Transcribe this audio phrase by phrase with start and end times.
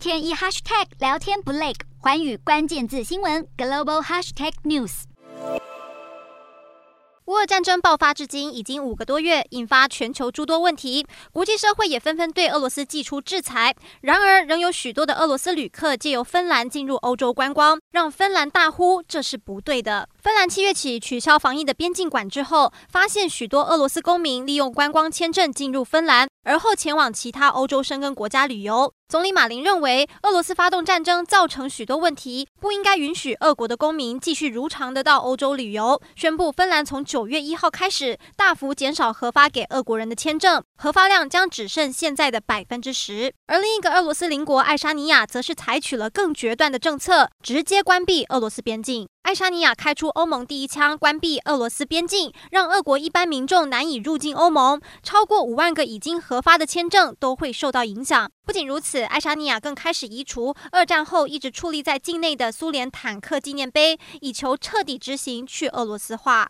[0.00, 5.02] 天一 hashtag 聊天不累，寰宇关键字新闻 global hashtag news。
[7.26, 13.74] 乌俄战争爆发至今已经五个多月，引发全球诸多问题，国际社会也纷纷对俄罗斯祭出制裁。
[14.00, 20.08] 然而，仍有许多的俄罗斯旅客借由芬兰进入欧洲观光，让芬兰大呼这是不对的。
[20.18, 28.92] 芬兰七月起取消防疫的边境管制后，发现许多俄罗斯公民利用观光签证进入芬兰，而后前往其他欧洲申根国家旅游。
[29.08, 36.02] 总理马林认为，俄罗斯发动战争造成许多问题，不应该允许俄国的公民继续如常的到欧洲旅游。
[36.16, 43.32] 宣布芬兰从九月一号开始大幅减少核发给俄国人的签证，核发量将只剩现在的百分之十。
[43.46, 49.08] 而另一个俄罗斯邻国爱沙尼亚则是采取了更决断的政策，直接关闭俄罗斯边境。
[49.22, 54.80] 爱沙尼亚开出欧盟第一枪，关闭俄罗斯边境，让俄国一般民众难以入境欧盟。
[55.02, 58.30] 超过五万个已经核发的签证都会受到影响。
[58.46, 66.48] 不仅如此，爱沙尼亚更开始移除二战后一直矗立在境内的苏联坦克纪念碑，以求彻底执行去俄罗斯化。